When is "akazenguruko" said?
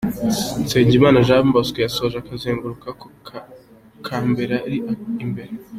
2.19-2.87